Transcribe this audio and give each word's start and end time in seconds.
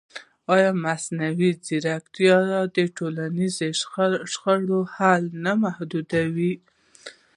ایا 0.53 0.71
مصنوعي 0.83 1.51
ځیرکتیا 1.65 2.37
د 2.75 2.77
ټولنیزو 2.97 3.67
شخړو 4.31 4.79
حل 4.95 5.23
نه 5.45 5.51
محدودوي؟ 5.63 6.53